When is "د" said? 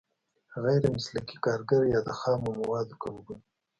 2.07-2.09